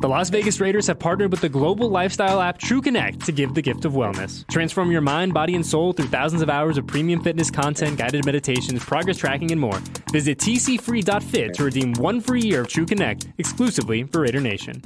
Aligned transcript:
The 0.00 0.08
Las 0.08 0.30
Vegas 0.30 0.60
Raiders 0.60 0.86
have 0.86 1.00
partnered 1.00 1.32
with 1.32 1.40
the 1.40 1.48
global 1.48 1.90
lifestyle 1.90 2.40
app 2.40 2.56
True 2.56 2.80
Connect 2.80 3.26
to 3.26 3.32
give 3.32 3.54
the 3.54 3.62
gift 3.62 3.84
of 3.84 3.94
wellness. 3.94 4.46
Transform 4.48 4.92
your 4.92 5.00
mind, 5.00 5.34
body, 5.34 5.56
and 5.56 5.66
soul 5.66 5.92
through 5.92 6.06
thousands 6.06 6.40
of 6.40 6.48
hours 6.48 6.78
of 6.78 6.86
premium 6.86 7.20
fitness 7.20 7.50
content, 7.50 7.98
guided 7.98 8.24
meditations, 8.24 8.84
progress 8.84 9.16
tracking, 9.16 9.50
and 9.50 9.60
more. 9.60 9.80
Visit 10.12 10.38
tcfree.fit 10.38 11.54
to 11.54 11.64
redeem 11.64 11.94
one 11.94 12.20
free 12.20 12.42
year 12.42 12.60
of 12.60 12.68
True 12.68 12.86
Connect 12.86 13.26
exclusively 13.38 14.04
for 14.04 14.20
Raider 14.20 14.38
Nation. 14.40 14.84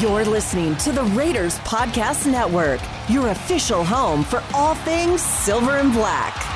You're 0.00 0.24
listening 0.24 0.74
to 0.78 0.90
the 0.90 1.04
Raiders 1.14 1.60
Podcast 1.60 2.26
Network, 2.26 2.80
your 3.08 3.28
official 3.28 3.84
home 3.84 4.24
for 4.24 4.42
all 4.52 4.74
things 4.74 5.22
silver 5.22 5.76
and 5.76 5.92
black. 5.92 6.47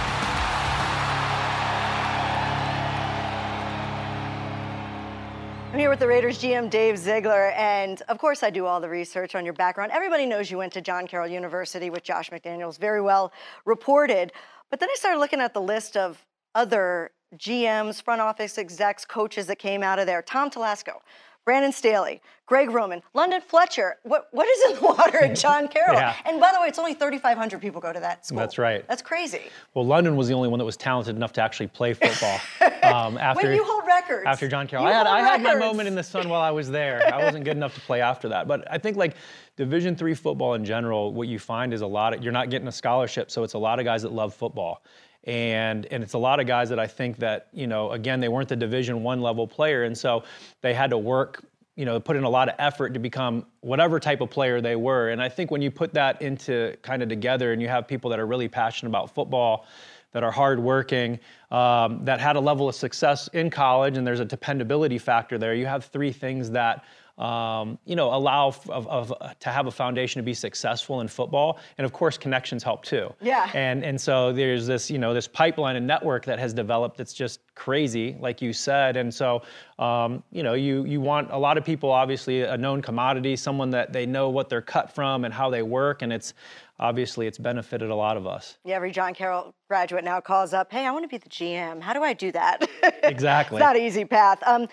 I'm 5.73 5.79
here 5.79 5.89
with 5.89 6.01
the 6.01 6.07
Raiders 6.07 6.39
GM 6.39 6.69
Dave 6.69 6.99
Ziegler, 6.99 7.49
and 7.53 8.03
of 8.11 8.19
course, 8.19 8.43
I 8.43 8.51
do 8.51 8.67
all 8.67 8.79
the 8.79 8.91
research 8.91 9.35
on 9.35 9.43
your 9.43 9.55
background. 9.55 9.91
Everybody 9.91 10.27
knows 10.27 10.51
you 10.51 10.59
went 10.59 10.75
to 10.75 10.83
John 10.83 11.07
Carroll 11.07 11.29
University 11.29 11.89
with 11.89 12.03
Josh 12.03 12.29
McDaniels, 12.29 12.79
very 12.79 13.01
well 13.01 13.33
reported. 13.65 14.33
But 14.69 14.81
then 14.81 14.91
I 14.91 14.95
started 14.97 15.19
looking 15.19 15.41
at 15.41 15.55
the 15.55 15.63
list 15.63 15.97
of 15.97 16.27
other 16.55 17.13
GMs, 17.39 18.03
front 18.03 18.21
office 18.21 18.59
execs, 18.59 19.07
coaches 19.07 19.47
that 19.47 19.59
came 19.59 19.83
out 19.83 19.99
of 19.99 20.05
there. 20.05 20.21
Tom 20.21 20.51
Telesco, 20.51 20.97
Brandon 21.45 21.73
Staley, 21.73 22.21
Greg 22.47 22.71
Roman, 22.71 23.03
London 23.15 23.41
Fletcher. 23.41 23.97
What, 24.05 24.29
what 24.31 24.47
is 24.47 24.71
in 24.71 24.81
the 24.81 24.87
water 24.87 25.19
at 25.25 25.37
John 25.37 25.67
Carroll? 25.75 25.95
Yeah. 25.97 26.15
And 26.25 26.41
by 26.41 26.53
the 26.55 26.61
way, 26.61 26.69
it's 26.69 26.79
only 26.79 26.95
3,500 26.95 27.61
people 27.61 27.81
go 27.81 27.93
to 27.93 27.99
that 27.99 28.25
school. 28.27 28.39
That's 28.39 28.59
right. 28.59 28.87
That's 28.87 29.03
crazy. 29.03 29.41
Well, 29.75 29.85
London 29.85 30.17
was 30.17 30.29
the 30.29 30.35
only 30.35 30.49
one 30.49 30.59
that 30.59 30.65
was 30.65 30.77
talented 30.77 31.17
enough 31.17 31.33
to 31.35 31.43
actually 31.43 31.69
play 31.69 31.95
football. 31.95 32.39
Um, 32.83 33.17
after 33.17 33.47
Wait, 33.47 33.55
you 33.55 33.65
hold 33.65 33.87
records. 33.87 34.25
after 34.27 34.49
John 34.49 34.67
Carroll, 34.67 34.87
I 34.87 34.91
had 34.91 35.07
I 35.07 35.21
had 35.21 35.41
my 35.41 35.55
moment 35.55 35.87
in 35.87 35.95
the 35.95 36.03
sun 36.03 36.29
while 36.29 36.41
I 36.41 36.51
was 36.51 36.69
there. 36.69 37.15
I 37.15 37.23
wasn't 37.23 37.45
good 37.45 37.57
enough 37.57 37.77
to 37.77 37.81
play 37.81 38.01
after 38.01 38.29
that, 38.31 38.49
but 38.49 38.71
I 38.71 38.77
think 38.77 38.97
like 38.97 39.15
Division 39.57 39.95
three 39.95 40.15
football 40.15 40.55
in 40.55 40.65
general, 40.65 41.13
what 41.13 41.29
you 41.29 41.39
find 41.39 41.73
is 41.73 41.83
a 41.83 41.87
lot 41.87 42.13
of 42.13 42.25
you're 42.25 42.33
not 42.33 42.51
getting 42.51 42.67
a 42.67 42.73
scholarship, 42.73 43.31
so 43.31 43.45
it's 43.45 43.55
a 43.55 43.59
lot 43.59 43.79
of 43.79 43.85
guys 43.85 44.03
that 44.03 44.11
love 44.13 44.35
football. 44.35 44.83
And, 45.25 45.87
and 45.87 46.03
it's 46.03 46.15
a 46.15 46.19
lot 46.19 46.41
of 46.41 46.47
guys 46.47 46.69
that 46.71 46.81
I 46.81 46.87
think 46.87 47.19
that 47.19 47.47
you 47.53 47.67
know 47.67 47.93
again 47.93 48.21
they 48.21 48.29
weren't 48.29 48.49
the 48.49 48.57
Division 48.57 49.03
one 49.03 49.21
level 49.21 49.47
player, 49.47 49.85
and 49.85 49.97
so 49.97 50.25
they 50.63 50.75
had 50.75 50.91
to 50.91 50.99
work 50.99 51.45
you 51.75 51.87
know, 51.87 51.99
put 51.99 52.17
in 52.17 52.25
a 52.25 52.29
lot 52.29 52.49
of 52.49 52.55
effort 52.59 52.93
to 52.93 53.01
become 53.01 53.47
whatever 53.61 53.99
type 53.99 54.21
of 54.21 54.31
player 54.31 54.61
they 54.61 54.77
were. 54.77 55.09
And 55.09 55.23
I 55.23 55.29
think 55.29 55.51
when 55.51 55.63
you 55.63 55.71
put 55.71 55.95
that 55.95 56.21
into 56.21 56.77
kind 56.83 57.03
of 57.03 57.09
together 57.09 57.53
and 57.53 57.63
you 57.63 57.69
have 57.69 57.89
people 57.89 58.11
that 58.11 58.21
are 58.21 58.27
really 58.27 58.49
passionate 58.49 58.91
about 58.91 59.15
football, 59.15 59.67
that 60.13 60.23
are 60.23 60.31
hardworking, 60.31 61.19
um, 61.51 62.05
that 62.05 62.21
had 62.21 62.37
a 62.37 62.41
level 62.41 62.69
of 62.69 62.75
success 62.75 63.29
in 63.29 63.49
college, 63.49 63.97
and 63.97 64.07
there's 64.07 64.21
a 64.21 64.25
dependability 64.25 64.99
factor 64.99 65.39
there, 65.39 65.55
you 65.55 65.65
have 65.65 65.87
three 65.87 66.13
things 66.13 66.51
that 66.51 66.85
um, 67.19 67.79
you 67.85 67.95
know, 67.95 68.15
allow 68.15 68.49
f- 68.49 68.69
of, 68.71 68.87
of, 68.89 69.13
to 69.41 69.51
have 69.51 69.67
a 69.67 69.71
foundation 69.71 70.19
to 70.19 70.25
be 70.25 70.35
successful 70.35 71.01
in 71.01 71.09
football, 71.09 71.59
and 71.79 71.85
of 71.85 71.93
course, 71.93 72.17
connections 72.17 72.63
help 72.63 72.85
too. 72.85 73.13
Yeah. 73.21 73.51
And 73.55 73.85
and 73.85 74.01
so 74.01 74.33
there's 74.33 74.67
this, 74.67 74.91
you 74.91 74.99
know, 74.99 75.13
this 75.15 75.29
pipeline 75.29 75.77
and 75.77 75.87
network 75.87 76.25
that 76.25 76.39
has 76.39 76.53
developed 76.55 76.97
that's 76.97 77.13
just 77.13 77.41
crazy, 77.55 78.17
like 78.19 78.41
you 78.41 78.53
said. 78.53 78.97
And 78.97 79.13
so, 79.13 79.43
um, 79.79 80.23
you 80.33 80.43
know, 80.43 80.55
you 80.55 80.85
you 80.85 81.01
want 81.01 81.31
a 81.31 81.39
lot 81.39 81.59
of 81.59 81.65
people, 81.65 81.91
obviously, 81.91 82.43
a 82.43 82.57
known 82.57 82.81
commodity, 82.81 83.37
someone 83.37 83.71
that 83.71 83.93
they 83.93 84.07
know 84.07 84.31
what 84.31 84.49
they're 84.49 84.63
cut 84.63 84.95
from 84.95 85.25
and 85.25 85.35
how 85.35 85.51
they 85.51 85.63
work, 85.63 86.03
and 86.03 86.13
it's 86.13 86.35
obviously 86.83 87.27
it's 87.27 87.39
benefited 87.39 87.91
a 87.91 87.95
lot 87.95 88.17
of 88.17 88.27
us. 88.27 88.59
Yeah, 88.65 88.77
every 88.77 88.91
John 88.91 89.15
Carroll 89.15 89.55
graduate 89.69 90.05
now 90.05 90.21
calls 90.21 90.53
up, 90.53 90.73
hey, 90.73 90.85
I 90.85 90.91
want 90.91 91.05
to 91.05 91.09
be 91.09 91.19
the 91.19 91.29
GM. 91.29 91.81
How 91.81 91.93
do 91.93 92.03
I 92.03 92.13
do 92.13 92.33
that? 92.33 92.69
Exactly. 93.05 93.57
it's 93.57 93.63
not 93.63 93.77
an 93.77 93.83
easy 93.83 94.05
path. 94.05 94.43
Um, 94.47 94.69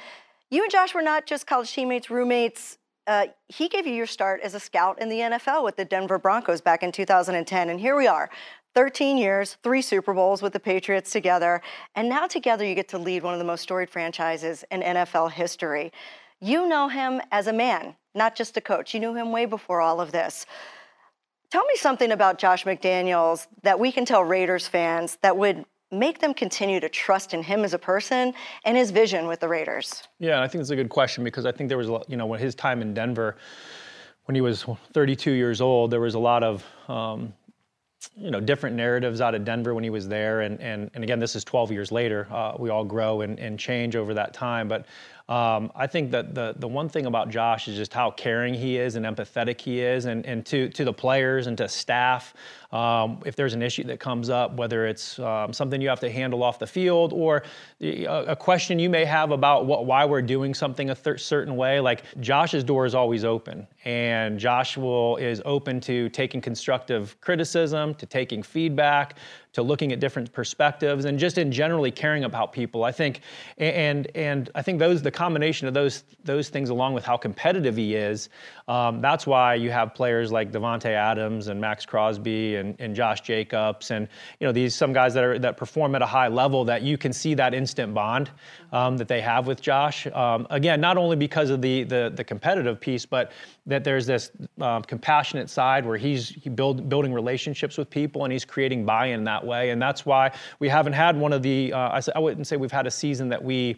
you 0.50 0.64
and 0.64 0.72
Josh 0.72 0.94
were 0.94 1.02
not 1.02 1.25
just 1.25 1.45
college 1.45 1.72
teammates, 1.72 2.09
roommates. 2.09 2.78
Uh, 3.05 3.28
he 3.47 3.67
gave 3.67 3.88
you 3.88 3.94
your 3.94 4.05
start 4.05 4.42
as 4.44 4.53
a 4.53 4.59
scout 4.59 5.02
in 5.02 5.09
the 5.09 5.19
NFL 5.19 5.64
with 5.64 5.75
the 5.75 5.86
Denver 5.86 6.20
Broncos 6.20 6.61
back 6.61 6.83
in 6.83 6.92
2010. 6.92 7.70
And 7.70 7.80
here 7.80 7.95
we 7.95 8.08
are, 8.08 8.30
13 8.76 9.17
years, 9.17 9.58
three 9.64 9.82
Super 9.82 10.14
Bowls 10.14 10.42
with 10.42 10.54
the 10.54 10.60
Patriots 10.60 11.11
together. 11.11 11.61
And 11.95 12.08
now 12.08 12.27
together 12.27 12.65
you 12.65 12.76
get 12.76 12.87
to 12.89 12.98
lead 12.98 13.23
one 13.23 13.33
of 13.33 13.39
the 13.39 13.45
most 13.45 13.61
storied 13.61 13.89
franchises 13.89 14.64
in 14.71 14.82
NFL 14.82 15.32
history. 15.32 15.92
You 16.39 16.67
know 16.67 16.87
him 16.87 17.21
as 17.31 17.48
a 17.48 17.54
man, 17.54 17.95
not 18.16 18.36
just 18.36 18.58
a 18.58 18.61
coach. 18.61 18.93
You 18.93 18.99
knew 18.99 19.16
him 19.16 19.31
way 19.31 19.45
before 19.45 19.81
all 19.81 19.99
of 19.99 20.11
this. 20.11 20.45
Tell 21.52 21.66
me 21.66 21.76
something 21.76 22.11
about 22.11 22.37
Josh 22.37 22.64
McDaniels 22.64 23.48
that 23.64 23.80
we 23.80 23.92
can 23.92 24.05
tell 24.05 24.23
Raiders 24.23 24.67
fans 24.67 25.17
that 25.21 25.36
would 25.36 25.66
make 25.92 26.20
them 26.20 26.33
continue 26.33 26.80
to 26.80 26.89
trust 26.89 27.33
in 27.33 27.42
him 27.42 27.64
as 27.64 27.73
a 27.73 27.80
person 27.80 28.33
and 28.66 28.77
his 28.77 28.92
vision 28.92 29.27
with 29.27 29.39
the 29.39 29.48
Raiders. 29.48 30.04
Yeah, 30.20 30.42
I 30.42 30.48
think 30.48 30.61
it's 30.61 30.70
a 30.70 30.76
good 30.76 30.89
question 30.89 31.23
because 31.23 31.45
I 31.45 31.52
think 31.52 31.70
there 31.70 31.77
was, 31.77 31.89
a 31.89 32.02
you 32.08 32.17
know, 32.17 32.26
when 32.26 32.39
his 32.39 32.55
time 32.55 32.82
in 32.82 32.94
Denver, 32.94 33.38
when 34.26 34.36
he 34.36 34.42
was 34.42 34.66
32 34.94 35.32
years 35.32 35.61
old, 35.61 35.92
there 35.92 35.99
was 35.99 36.14
a 36.14 36.20
lot 36.20 36.44
of, 36.44 36.64
um, 36.88 37.33
you 38.16 38.32
know, 38.32 38.39
different 38.39 38.76
narratives 38.76 39.20
out 39.20 39.33
of 39.33 39.44
Denver 39.44 39.73
when 39.73 39.83
he 39.83 39.89
was 39.89 40.08
there. 40.08 40.42
And, 40.42 40.61
and, 40.61 40.92
and 40.94 41.04
again, 41.04 41.20
this 41.20 41.36
is 41.36 41.44
12 41.44 41.72
years 41.72 41.92
later. 41.92 42.28
Uh, 42.32 42.54
we 42.58 42.70
all 42.70 42.86
grow 42.86 43.22
and, 43.22 43.39
and 43.39 43.60
change 43.60 43.95
over 43.95 44.14
that 44.14 44.33
time. 44.33 44.67
But 44.67 44.86
um, 45.30 45.72
I 45.76 45.86
think 45.86 46.10
that 46.12 46.34
the, 46.34 46.56
the 46.58 46.67
one 46.67 46.90
thing 46.90 47.06
about 47.06 47.30
Josh 47.30 47.67
is 47.67 47.78
just 47.78 47.94
how 47.94 48.10
caring 48.10 48.56
he 48.56 48.78
is 48.78 48.95
and 48.95 49.06
empathetic 49.06 49.62
he 49.62 49.80
is, 49.80 50.06
and, 50.06 50.26
and 50.26 50.44
to, 50.48 50.70
to 50.70 50.84
the 50.84 50.92
players 50.92 51.45
and 51.45 51.56
to 51.60 51.70
staff. 51.70 52.34
Um, 52.72 53.22
if 53.26 53.36
there's 53.36 53.54
an 53.54 53.62
issue 53.62 53.84
that 53.86 54.00
comes 54.00 54.30
up, 54.30 54.56
whether 54.56 54.88
it's 54.88 55.20
um, 55.20 55.54
something 55.54 55.82
you 55.82 55.90
have 55.90 56.00
to 56.02 56.12
handle 56.12 56.44
off 56.44 56.58
the 56.58 56.67
field 56.67 57.14
or 57.14 57.44
a, 57.80 58.06
a 58.06 58.36
question 58.36 58.80
you 58.80 58.90
may 58.90 59.06
have 59.06 59.30
about 59.32 59.67
what, 59.67 59.86
why 59.86 60.04
we're 60.04 60.22
doing 60.23 60.54
something 60.56 60.90
a 60.90 60.95
thir- 60.95 61.17
certain 61.17 61.56
way, 61.56 61.80
like 61.80 62.04
Josh's 62.20 62.64
door 62.64 62.86
is 62.88 62.96
always 62.96 63.23
open, 63.23 63.67
and 63.86 64.40
Josh 64.40 64.78
will 64.78 65.17
is 65.17 65.44
open 65.46 65.80
to 65.82 66.10
taking 66.10 66.42
constructive 66.42 67.20
criticism, 67.22 67.94
to 67.96 68.06
taking 68.08 68.42
feedback, 68.42 69.16
to 69.59 69.64
looking 69.64 69.92
at 69.92 69.99
different 69.99 70.31
perspectives, 70.33 71.05
and 71.05 71.20
just 71.20 71.37
in 71.37 71.52
generally 71.52 71.92
caring 71.92 72.23
about 72.23 72.52
people. 72.53 72.83
I 72.83 72.92
think, 72.92 73.21
and 73.58 74.09
and 74.15 74.49
I 74.55 74.61
think 74.61 74.80
those 74.80 75.02
the 75.02 75.11
combination 75.11 75.67
of 75.67 75.73
those 75.73 76.03
those 76.23 76.49
things, 76.49 76.70
along 76.70 76.93
with 76.93 77.05
how 77.05 77.17
competitive 77.17 77.75
he 77.77 77.95
is, 77.95 78.30
um, 78.67 79.02
that's 79.02 79.27
why 79.27 79.55
you 79.55 79.71
have 79.71 79.93
players 79.93 80.31
like 80.31 80.52
Davante 80.52 80.92
Adams 80.92 81.48
and 81.48 81.59
Maxx 81.59 81.86
Crosby 81.86 82.55
and, 82.55 82.75
and 82.80 82.95
Josh 82.95 83.21
Jacobs, 83.21 83.92
and 83.92 84.08
you 84.39 84.48
know 84.48 84.52
these 84.52 84.75
some 84.75 84.93
guys 84.93 85.14
that 85.14 85.23
are 85.23 85.39
that 85.39 85.58
perform 85.58 85.95
at 85.95 86.02
a 86.02 86.05
high 86.05 86.27
level 86.27 86.65
that 86.65 86.81
you 86.81 86.98
can 86.98 87.14
see 87.14 87.33
that 87.36 87.53
instant 87.53 87.93
bond 87.93 88.31
um, 88.71 88.98
that 88.98 89.08
they 89.08 89.21
have 89.21 89.48
with 89.48 89.61
Josh. 89.61 90.08
Um, 90.08 90.48
again, 90.49 90.80
not 90.81 90.98
only 90.98 91.15
because 91.15 91.49
of 91.49 91.61
the 91.61 91.83
the, 91.83 92.11
the 92.15 92.23
competitive 92.23 92.80
piece, 92.80 93.05
but 93.05 93.31
that 93.65 93.83
there's 93.83 94.05
this 94.05 94.31
um, 94.61 94.81
compassionate 94.83 95.49
side 95.49 95.86
where 95.86 95.98
he's 95.98 96.30
he 96.30 96.49
build, 96.49 96.89
building 96.89 97.14
relationships 97.14 97.77
with 97.77 97.89
people 97.89 98.23
and 98.23 98.33
he's 98.33 98.45
creating 98.45 98.86
buy-in 98.86 99.23
that 99.23 99.45
way, 99.45 99.48
and 99.54 99.82
that's 99.82 100.05
why 100.05 100.32
we 100.60 100.70
haven't 100.70 100.93
had 100.93 101.17
one 101.17 101.33
of 101.33 101.42
the. 101.42 101.73
Uh, 101.73 102.02
I 102.15 102.20
wouldn't 102.20 102.48
say 102.48 102.58
we've 102.58 102.71
had 102.71 102.87
a 102.87 102.92
season 102.92 103.30
that 103.30 103.43
we 103.43 103.77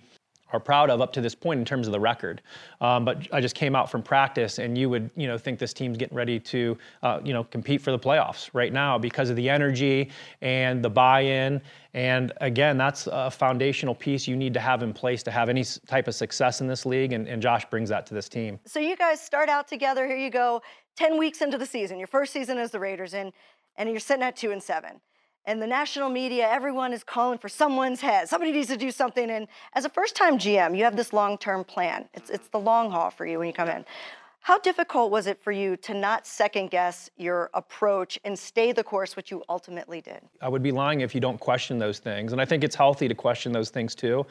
are 0.54 0.60
proud 0.60 0.90
of 0.90 1.02
up 1.02 1.14
to 1.14 1.22
this 1.22 1.36
point 1.36 1.60
in 1.60 1.66
terms 1.66 1.88
of 1.88 1.94
the 1.94 2.00
record. 2.00 2.42
Um, 2.80 3.06
but 3.06 3.28
I 3.32 3.42
just 3.42 3.56
came 3.56 3.76
out 3.76 3.90
from 3.90 4.02
practice, 4.02 4.60
and 4.60 4.78
you 4.78 4.90
would, 4.90 5.10
you 5.16 5.28
know, 5.28 5.38
think 5.38 5.60
this 5.60 5.74
team's 5.74 5.98
getting 5.98 6.16
ready 6.16 6.40
to, 6.40 6.78
uh, 7.04 7.20
you 7.24 7.34
know, 7.34 7.44
compete 7.44 7.82
for 7.82 7.92
the 7.92 8.00
playoffs 8.00 8.50
right 8.54 8.74
now 8.74 8.98
because 8.98 9.30
of 9.30 9.36
the 9.36 9.50
energy 9.50 10.10
and 10.42 10.84
the 10.84 10.90
buy-in. 10.90 11.62
And 11.94 12.32
again, 12.42 12.78
that's 12.78 13.08
a 13.12 13.32
foundational 13.32 13.96
piece 13.96 14.28
you 14.28 14.36
need 14.36 14.54
to 14.54 14.60
have 14.60 14.84
in 14.84 14.94
place 14.94 15.24
to 15.24 15.32
have 15.32 15.50
any 15.50 15.64
type 15.88 16.08
of 16.08 16.16
success 16.16 16.62
in 16.62 16.68
this 16.68 16.86
league. 16.86 17.14
And, 17.14 17.28
and 17.28 17.42
Josh 17.42 17.66
brings 17.70 17.90
that 17.90 18.06
to 18.08 18.14
this 18.14 18.30
team. 18.30 18.60
So 18.66 18.80
you 18.80 18.96
guys 18.96 19.22
start 19.22 19.50
out 19.50 19.68
together. 19.68 20.08
Here 20.08 20.18
you 20.18 20.30
go, 20.30 20.62
10 20.98 21.18
weeks 21.18 21.42
into 21.42 21.58
the 21.58 21.66
season, 21.66 21.98
your 21.98 22.08
first 22.08 22.34
season 22.34 22.58
as 22.58 22.72
the 22.72 22.80
Raiders, 22.80 23.14
and, 23.14 23.32
and 23.78 23.90
you're 23.90 24.00
sitting 24.00 24.24
at 24.24 24.36
two 24.36 24.52
and 24.52 24.62
seven. 24.62 25.02
And 25.46 25.62
the 25.62 25.68
national 25.68 26.10
media, 26.10 26.48
everyone 26.48 26.94
is 26.94 27.04
calling 27.04 27.40
for 27.40 27.50
someone's 27.50 28.02
head. 28.02 28.30
Somebody 28.30 28.52
needs 28.52 28.68
to 28.68 28.78
do 28.78 28.92
something. 28.92 29.30
And 29.30 29.48
as 29.74 29.86
a 29.86 29.90
first 29.90 30.16
time 30.16 30.38
GM, 30.38 30.78
you 30.78 30.84
have 30.84 30.96
this 30.96 31.14
long 31.14 31.38
term 31.38 31.64
plan. 31.64 32.08
It's, 32.14 32.30
it's 32.30 32.48
the 32.50 32.60
long 32.60 32.92
haul 32.92 33.10
for 33.10 33.26
you 33.26 33.40
when 33.40 33.48
you 33.48 33.54
come 33.54 33.70
in. 33.70 33.84
How 34.44 34.58
difficult 34.58 35.12
was 35.12 35.28
it 35.28 35.40
for 35.44 35.52
you 35.52 35.78
to 35.78 35.94
not 35.94 36.26
second 36.26 36.72
guess 36.72 37.12
your 37.16 37.52
approach 37.54 38.20
and 38.24 38.38
stay 38.38 38.72
the 38.72 38.84
course, 38.84 39.16
which 39.16 39.30
you 39.30 39.44
ultimately 39.50 40.02
did? 40.02 40.20
I 40.42 40.50
would 40.50 40.64
be 40.64 40.72
lying 40.72 41.02
if 41.02 41.14
you 41.14 41.22
don't 41.22 41.40
question 41.40 41.78
those 41.78 42.00
things. 42.00 42.32
And 42.32 42.42
I 42.42 42.46
think 42.46 42.64
it's 42.64 42.76
healthy 42.76 43.08
to 43.08 43.14
question 43.14 43.52
those 43.52 43.70
things 43.70 43.94
too, 43.94 44.26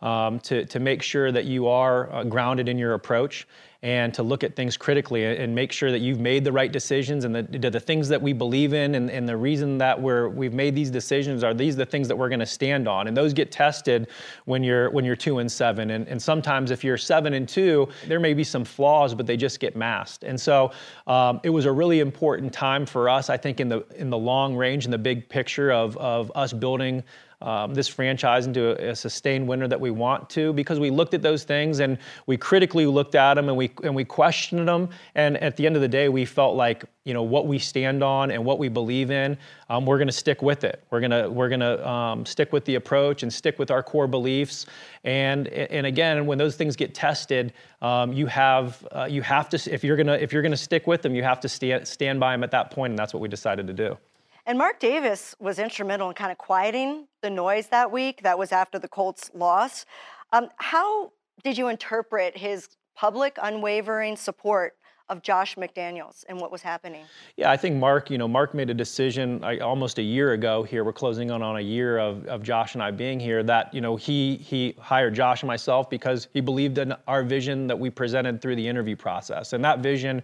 um, 0.00 0.40
to, 0.40 0.64
to 0.64 0.80
make 0.80 1.02
sure 1.02 1.30
that 1.32 1.44
you 1.44 1.66
are 1.66 2.10
uh, 2.10 2.24
grounded 2.24 2.66
in 2.66 2.78
your 2.78 2.94
approach 2.94 3.46
and 3.82 4.14
to 4.14 4.22
look 4.22 4.44
at 4.44 4.54
things 4.54 4.76
critically 4.76 5.24
and 5.24 5.52
make 5.52 5.72
sure 5.72 5.90
that 5.90 5.98
you've 5.98 6.20
made 6.20 6.44
the 6.44 6.52
right 6.52 6.70
decisions 6.70 7.24
and 7.24 7.34
the, 7.34 7.42
the, 7.42 7.80
things 7.80 8.08
that 8.08 8.22
we 8.22 8.32
believe 8.32 8.74
in 8.74 8.94
and, 8.94 9.10
and 9.10 9.28
the 9.28 9.36
reason 9.36 9.76
that 9.76 10.00
we're, 10.00 10.28
we've 10.28 10.52
made 10.52 10.72
these 10.72 10.88
decisions 10.88 11.42
are 11.42 11.52
these 11.52 11.74
the 11.74 11.84
things 11.84 12.06
that 12.06 12.14
we're 12.14 12.28
going 12.28 12.38
to 12.38 12.46
stand 12.46 12.86
on. 12.86 13.08
And 13.08 13.16
those 13.16 13.32
get 13.32 13.50
tested 13.50 14.06
when 14.44 14.62
you're, 14.62 14.88
when 14.90 15.04
you're 15.04 15.16
two 15.16 15.40
and 15.40 15.50
seven. 15.50 15.90
And, 15.90 16.06
and 16.06 16.22
sometimes 16.22 16.70
if 16.70 16.84
you're 16.84 16.96
seven 16.96 17.34
and 17.34 17.48
two, 17.48 17.88
there 18.06 18.20
may 18.20 18.34
be 18.34 18.44
some 18.44 18.64
flaws, 18.64 19.16
but 19.16 19.26
they 19.26 19.36
just 19.36 19.58
get 19.58 19.74
masked. 19.74 20.22
And 20.22 20.40
so 20.40 20.70
um, 21.08 21.40
it 21.42 21.50
was 21.50 21.64
a 21.64 21.72
really 21.72 21.98
important 21.98 22.52
time 22.52 22.86
for 22.86 23.08
us, 23.08 23.30
I 23.30 23.36
think, 23.36 23.58
in 23.58 23.68
the, 23.68 23.84
in 23.96 24.10
the 24.10 24.18
long 24.18 24.54
range, 24.54 24.84
in 24.84 24.92
the 24.92 24.98
big 24.98 25.28
picture 25.28 25.72
of, 25.72 25.96
of 25.96 26.30
us 26.36 26.52
building 26.52 27.02
um, 27.42 27.74
this 27.74 27.88
franchise 27.88 28.46
into 28.46 28.70
a, 28.70 28.90
a, 28.90 28.96
sustained 28.96 29.46
winner 29.48 29.66
that 29.66 29.80
we 29.80 29.90
want 29.90 30.30
to 30.30 30.52
because 30.52 30.78
we 30.78 30.90
looked 30.90 31.12
at 31.12 31.22
those 31.22 31.42
things 31.42 31.80
and 31.80 31.98
we 32.26 32.36
critically 32.36 32.86
looked 32.86 33.16
at 33.16 33.34
them 33.34 33.48
and 33.48 33.56
we 33.58 33.70
and 33.82 33.94
we 33.94 34.04
questioned 34.04 34.68
them 34.68 34.88
and 35.16 35.36
at 35.38 35.56
the 35.56 35.66
end 35.66 35.74
of 35.74 35.82
the 35.82 35.88
day 35.88 36.08
we 36.08 36.24
felt 36.24 36.54
like 36.54 36.84
you 37.04 37.12
know 37.12 37.22
what 37.24 37.48
we 37.48 37.58
stand 37.58 38.02
on 38.04 38.30
and 38.30 38.44
what 38.44 38.58
we 38.60 38.68
believe 38.68 39.10
in 39.10 39.36
um, 39.68 39.86
we're 39.86 39.98
going 39.98 40.08
to 40.08 40.12
stick 40.12 40.42
with 40.42 40.64
it. 40.64 40.84
We're 40.90 41.00
going 41.00 41.10
to 41.10 41.28
we're 41.30 41.48
going 41.48 41.60
to 41.60 41.88
um, 41.88 42.26
stick 42.26 42.52
with 42.52 42.64
the 42.64 42.76
approach 42.76 43.22
and 43.22 43.32
stick 43.32 43.58
with 43.58 43.70
our 43.70 43.82
core 43.82 44.06
beliefs. 44.06 44.66
And 45.02 45.48
and 45.48 45.84
again 45.84 46.26
when 46.26 46.38
those 46.38 46.54
things 46.54 46.76
get 46.76 46.94
tested 46.94 47.52
um, 47.80 48.12
you 48.12 48.26
have 48.26 48.86
uh, 48.92 49.08
you 49.10 49.22
have 49.22 49.48
to 49.48 49.74
if 49.74 49.82
you're 49.82 49.96
going 49.96 50.06
to 50.06 50.22
if 50.22 50.32
you're 50.32 50.42
going 50.42 50.52
to 50.52 50.56
stick 50.56 50.86
with 50.86 51.02
them 51.02 51.14
you 51.14 51.24
have 51.24 51.40
to 51.40 51.48
stand 51.48 51.88
stand 51.88 52.20
by 52.20 52.32
them 52.32 52.44
at 52.44 52.52
that 52.52 52.70
point 52.70 52.92
and 52.92 52.98
that's 52.98 53.12
what 53.12 53.20
we 53.20 53.28
decided 53.28 53.66
to 53.66 53.72
do 53.72 53.98
and 54.46 54.58
Mark 54.58 54.80
Davis 54.80 55.34
was 55.38 55.58
instrumental 55.58 56.08
in 56.08 56.14
kind 56.14 56.32
of 56.32 56.38
quieting 56.38 57.06
the 57.22 57.30
noise 57.30 57.68
that 57.68 57.92
week. 57.92 58.22
That 58.22 58.38
was 58.38 58.52
after 58.52 58.78
the 58.78 58.88
Colts 58.88 59.30
loss. 59.34 59.86
Um, 60.32 60.48
how 60.56 61.12
did 61.44 61.56
you 61.56 61.68
interpret 61.68 62.36
his 62.36 62.68
public, 62.96 63.38
unwavering 63.40 64.16
support 64.16 64.74
of 65.08 65.22
Josh 65.22 65.56
McDaniels 65.56 66.24
and 66.28 66.40
what 66.40 66.50
was 66.50 66.62
happening? 66.62 67.04
Yeah, 67.36 67.50
I 67.50 67.56
think 67.56 67.76
Mark, 67.76 68.10
you 68.10 68.18
know, 68.18 68.26
Mark 68.26 68.54
made 68.54 68.70
a 68.70 68.74
decision 68.74 69.44
almost 69.60 69.98
a 69.98 70.02
year 70.02 70.32
ago 70.32 70.62
here. 70.62 70.84
We're 70.84 70.92
closing 70.92 71.30
on 71.30 71.42
on 71.42 71.56
a 71.56 71.60
year 71.60 71.98
of, 71.98 72.24
of 72.26 72.42
Josh 72.42 72.74
and 72.74 72.82
I 72.82 72.90
being 72.90 73.20
here 73.20 73.42
that, 73.42 73.72
you 73.74 73.80
know, 73.80 73.94
he 73.96 74.36
he 74.36 74.74
hired 74.80 75.14
Josh 75.14 75.42
and 75.42 75.48
myself 75.48 75.90
because 75.90 76.28
he 76.32 76.40
believed 76.40 76.78
in 76.78 76.94
our 77.06 77.22
vision 77.22 77.66
that 77.66 77.78
we 77.78 77.90
presented 77.90 78.40
through 78.40 78.56
the 78.56 78.66
interview 78.66 78.96
process. 78.96 79.52
And 79.52 79.64
that 79.64 79.80
vision 79.80 80.22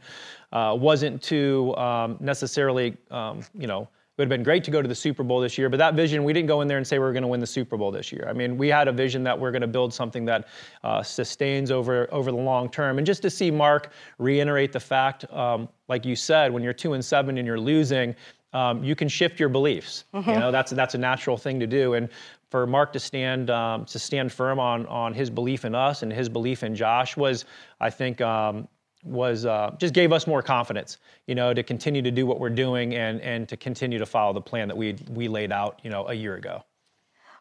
uh, 0.53 0.77
wasn't 0.79 1.23
to 1.25 1.77
um, 1.77 2.17
necessarily, 2.21 2.97
um, 3.11 3.43
you 3.55 3.67
know, 3.67 3.89
it 4.19 4.23
would 4.23 4.33
have 4.33 4.37
been 4.37 4.43
great 4.43 4.65
to 4.65 4.73
go 4.73 4.83
to 4.83 4.89
the 4.89 4.97
Super 4.97 5.23
Bowl 5.23 5.39
this 5.39 5.57
year, 5.57 5.69
but 5.69 5.77
that 5.77 5.95
vision, 5.95 6.25
we 6.25 6.33
didn't 6.33 6.49
go 6.49 6.61
in 6.61 6.67
there 6.67 6.79
and 6.79 6.85
say 6.85 6.99
we 6.99 7.05
are 7.05 7.13
going 7.13 7.23
to 7.23 7.29
win 7.29 7.39
the 7.39 7.47
Super 7.47 7.77
Bowl 7.77 7.93
this 7.93 8.11
year. 8.11 8.27
I 8.29 8.33
mean, 8.33 8.59
we 8.59 8.67
had 8.67 8.89
a 8.89 8.93
vision 8.93 9.23
that 9.23 9.39
we're 9.39 9.53
going 9.53 9.63
to 9.63 9.69
build 9.69 9.95
something 9.95 10.25
that 10.25 10.49
uh, 10.83 11.05
sustains 11.05 11.71
over 11.71 12.13
over 12.13 12.33
the 12.33 12.37
long 12.37 12.69
term. 12.69 12.99
And 12.99 13.07
just 13.07 13.23
to 13.23 13.31
see 13.31 13.49
Mark 13.49 13.93
reiterate 14.19 14.73
the 14.73 14.81
fact, 14.81 15.33
um, 15.33 15.69
like 15.87 16.05
you 16.05 16.17
said, 16.17 16.53
when 16.53 16.65
you're 16.65 16.73
two 16.73 16.95
and 16.95 17.05
seven 17.05 17.39
and 17.39 17.47
you're 17.47 17.61
losing, 17.61 18.13
um, 18.55 18.83
you 18.83 18.97
can 18.97 19.07
shift 19.07 19.39
your 19.39 19.51
beliefs. 19.51 20.07
Mm-hmm. 20.13 20.31
You 20.31 20.37
know, 20.41 20.51
that's 20.51 20.73
that's 20.73 20.97
a 20.97 20.99
natural 20.99 21.37
thing 21.37 21.61
to 21.61 21.69
do. 21.69 21.95
And 21.95 22.09
for 22.51 22.67
Mark 22.67 22.93
to 22.95 22.99
stand 22.99 23.51
um, 23.51 23.85
to 23.85 24.01
stand 24.01 24.33
firm 24.33 24.59
on 24.59 24.85
on 24.87 25.15
his 25.15 25.31
belief 25.31 25.65
in 25.65 25.77
us 25.77 26.03
and 26.03 26.13
his 26.13 26.29
belief 26.29 26.65
in 26.65 26.75
Josh 26.75 27.17
was, 27.17 27.45
I 27.81 27.91
think, 27.91 28.21
um, 28.21 28.67
was 29.05 29.47
uh, 29.47 29.75
just 29.79 29.95
gave 29.95 30.13
us 30.13 30.27
more 30.27 30.43
confidence, 30.43 30.99
you 31.27 31.35
know, 31.35 31.55
to 31.55 31.63
continue 31.63 32.03
to 32.03 32.11
do 32.11 32.27
what 32.27 32.41
we're 32.41 32.51
doing 32.51 32.95
and 32.95 33.21
and 33.21 33.49
to 33.49 33.57
continue 33.57 33.99
to 33.99 34.07
follow 34.07 34.33
the 34.33 34.41
plan 34.41 34.69
that 34.69 34.77
we 34.77 34.97
we 35.11 35.29
laid 35.29 35.53
out, 35.53 35.81
you 35.83 35.91
know, 35.91 36.09
a 36.09 36.15
year 36.15 36.37
ago. 36.37 36.63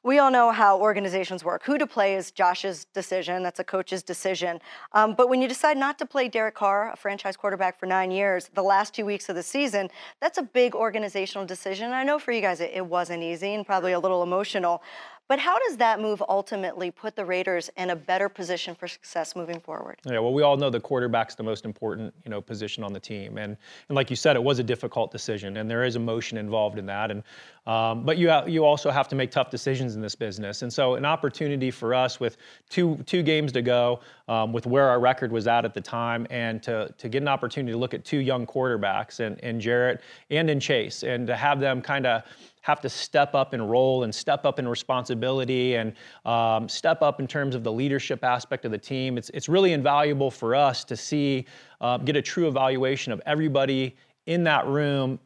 We 0.04 0.20
all 0.20 0.32
know 0.32 0.52
how 0.52 0.80
organizations 0.80 1.44
work. 1.44 1.64
Who 1.64 1.78
to 1.78 1.86
play 1.86 2.16
is 2.16 2.32
Josh's 2.32 2.86
decision. 2.94 3.44
That's 3.44 3.60
a 3.60 3.64
coach's 3.64 4.04
decision. 4.04 4.62
Um, 4.94 5.16
but 5.16 5.28
when 5.28 5.42
you 5.42 5.50
decide 5.50 5.76
not 5.76 6.00
to 6.00 6.06
play 6.06 6.30
Derek 6.30 6.56
Carr, 6.56 6.94
a 6.94 6.96
franchise 6.96 7.36
quarterback 7.36 7.78
for 7.78 7.88
nine 7.88 8.12
years, 8.12 8.50
the 8.54 8.64
last 8.64 8.94
two 8.94 9.06
weeks 9.06 9.28
of 9.28 9.36
the 9.36 9.44
season, 9.44 9.90
that's 10.22 10.38
a 10.38 10.44
big 10.44 10.76
organizational 10.76 11.46
decision. 11.46 11.92
I 11.92 12.04
know 12.04 12.20
for 12.20 12.32
you 12.32 12.40
guys 12.40 12.62
it, 12.62 12.72
it 12.74 12.86
wasn't 12.86 13.22
easy 13.22 13.54
and 13.54 13.66
probably 13.66 13.92
a 13.92 14.00
little 14.00 14.24
emotional. 14.24 14.82
But 15.28 15.40
how 15.40 15.60
does 15.60 15.76
that 15.78 16.00
move 16.00 16.24
ultimately 16.30 16.90
put 16.90 17.16
the 17.18 17.26
Raiders 17.26 17.70
in 17.76 17.90
a 17.90 17.96
better 17.96 18.30
position 18.30 18.74
for 18.74 18.88
success 18.88 19.36
moving 19.36 19.60
forward? 19.60 19.98
Yeah, 20.06 20.20
well, 20.20 20.34
we 20.34 20.42
all 20.42 20.56
know 20.56 20.70
the 20.70 20.80
quarterback's 20.80 21.36
the 21.36 21.44
most 21.44 21.66
important, 21.66 22.14
you 22.24 22.32
know, 22.32 22.40
position 22.40 22.82
on 22.84 22.94
the 22.94 23.00
team, 23.00 23.38
and 23.38 23.58
and 23.90 23.96
like 23.96 24.10
you 24.10 24.16
said, 24.16 24.38
it 24.38 24.44
was 24.44 24.60
a 24.60 24.64
difficult 24.64 25.12
decision, 25.12 25.58
and 25.58 25.70
there 25.70 25.84
is 25.84 25.98
emotion 25.98 26.38
involved 26.38 26.80
in 26.80 26.86
that, 26.86 27.12
and 27.12 27.24
um, 27.66 28.06
but 28.06 28.18
you 28.18 28.32
you 28.48 28.64
also 28.64 28.90
have 28.90 29.10
to 29.10 29.16
make 29.16 29.32
tough 29.32 29.50
decisions 29.50 29.96
in 29.96 30.02
this 30.02 30.16
business, 30.16 30.62
and 30.62 30.72
so 30.72 30.96
an 30.96 31.06
opportunity 31.06 31.72
for 31.72 31.94
us 31.94 32.22
with 32.22 32.38
two 32.70 32.96
two 33.06 33.22
games 33.22 33.52
to 33.52 33.62
go, 33.62 34.00
um, 34.30 34.54
with 34.54 34.66
where 34.66 34.88
our 34.88 35.02
record 35.02 35.34
was 35.34 35.46
at 35.46 35.66
at 35.66 35.74
the 35.74 35.82
time, 35.82 36.26
and 36.30 36.64
to 36.64 36.94
to 36.98 37.10
get 37.10 37.22
an 37.22 37.28
opportunity 37.28 37.74
to 37.74 37.78
look 37.78 37.94
at 37.94 38.06
two 38.06 38.20
young 38.20 38.48
quarterbacks, 38.48 39.20
and 39.20 39.44
and 39.44 39.60
Jarrett 39.60 40.02
and 40.30 40.50
in 40.50 40.62
Chase, 40.62 41.04
and 41.04 41.28
to 41.28 41.36
have 41.36 41.60
them 41.60 41.82
kind 41.82 42.06
of 42.06 42.24
have 42.68 42.82
to 42.82 42.90
step 42.90 43.34
up 43.34 43.54
in 43.54 43.62
role 43.62 44.04
and 44.04 44.14
step 44.14 44.44
up 44.46 44.60
in 44.60 44.68
responsibility 44.68 45.76
and 45.76 45.94
um, 46.26 46.68
step 46.68 47.02
up 47.02 47.22
in 47.22 47.26
terms 47.26 47.56
of 47.56 47.64
the 47.64 47.72
leadership 47.72 48.26
aspect 48.26 48.66
of 48.66 48.72
the 48.72 48.78
team. 48.78 49.18
It's, 49.18 49.30
it's 49.30 49.48
really 49.48 49.72
invaluable 49.72 50.30
for 50.30 50.54
us 50.54 50.84
to 50.84 50.98
see, 50.98 51.46
uh, 51.80 51.98
get 51.98 52.18
a 52.18 52.22
true 52.22 52.46
evaluation 52.46 53.14
of 53.14 53.22
everybody 53.26 53.96
in 54.26 54.44
that 54.44 54.68
room 54.68 55.18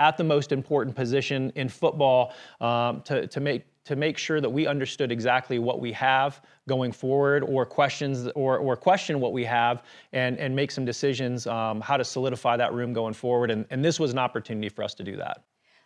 at 0.00 0.16
the 0.16 0.24
most 0.24 0.50
important 0.50 0.96
position 0.96 1.52
in 1.54 1.68
football 1.68 2.32
um, 2.60 3.00
to, 3.02 3.28
to 3.28 3.38
make 3.38 3.64
to 3.84 3.96
make 3.96 4.18
sure 4.18 4.38
that 4.38 4.50
we 4.50 4.66
understood 4.66 5.10
exactly 5.10 5.58
what 5.58 5.80
we 5.80 5.92
have 5.92 6.42
going 6.68 6.92
forward 6.92 7.42
or 7.42 7.64
questions 7.64 8.28
or, 8.34 8.58
or 8.58 8.76
question 8.76 9.18
what 9.18 9.32
we 9.32 9.42
have 9.46 9.82
and, 10.12 10.36
and 10.36 10.54
make 10.54 10.70
some 10.70 10.84
decisions 10.84 11.46
um, 11.46 11.80
how 11.80 11.96
to 11.96 12.04
solidify 12.04 12.54
that 12.54 12.74
room 12.74 12.92
going 12.92 13.14
forward 13.14 13.50
and, 13.50 13.64
and 13.70 13.82
this 13.82 13.98
was 13.98 14.12
an 14.12 14.18
opportunity 14.18 14.68
for 14.68 14.84
us 14.84 14.92
to 14.92 15.02
do 15.02 15.16
that 15.16 15.42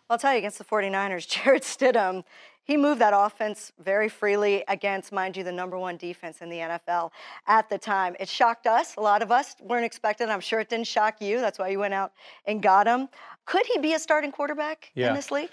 I'll 0.09 0.17
tell 0.17 0.31
you, 0.31 0.39
against 0.39 0.57
the 0.57 0.65
49ers, 0.65 1.27
Jarrett 1.43 1.63
Stidham, 1.63 2.23
he 2.65 2.77
moved 2.77 3.01
that 3.01 3.13
offense 3.13 3.73
very 3.83 4.07
freely 4.07 4.63
against, 4.69 5.11
mind 5.11 5.35
you, 5.35 5.43
the 5.43 5.51
number 5.51 5.77
one 5.77 5.97
defense 5.97 6.41
in 6.41 6.49
the 6.49 6.57
NFL 6.57 7.11
at 7.45 7.69
the 7.69 7.77
time. 7.77 8.15
It 8.21 8.29
shocked 8.29 8.67
us. 8.67 8.95
A 8.95 9.01
lot 9.01 9.21
of 9.21 9.31
us 9.31 9.57
weren't 9.61 9.85
expecting. 9.85 10.29
I'm 10.29 10.39
sure 10.39 10.61
it 10.61 10.69
didn't 10.69 10.87
shock 10.87 11.19
you. 11.19 11.41
That's 11.41 11.59
why 11.59 11.69
you 11.69 11.79
went 11.79 11.93
out 11.93 12.13
and 12.45 12.63
got 12.63 12.87
him. 12.87 13.09
Could 13.45 13.65
he 13.65 13.79
be 13.79 13.93
a 13.93 13.99
starting 13.99 14.31
quarterback 14.31 14.91
yeah. 14.95 15.09
in 15.09 15.15
this 15.15 15.29
league? 15.29 15.49